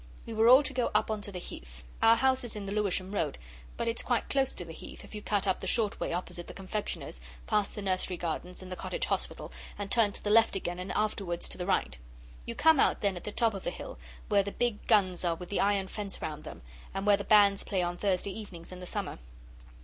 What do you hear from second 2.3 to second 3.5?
is in the Lewisham Road,